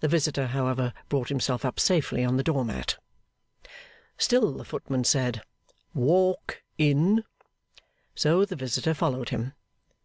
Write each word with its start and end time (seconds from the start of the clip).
The 0.00 0.08
visitor, 0.08 0.48
however, 0.48 0.92
brought 1.08 1.28
himself 1.28 1.64
up 1.64 1.78
safely 1.78 2.24
on 2.24 2.36
the 2.36 2.42
door 2.42 2.64
mat. 2.64 2.96
Still 4.18 4.54
the 4.54 4.64
footman 4.64 5.04
said 5.04 5.40
'Walk 5.94 6.62
in,' 6.78 7.22
so 8.12 8.44
the 8.44 8.56
visitor 8.56 8.92
followed 8.92 9.28
him. 9.28 9.52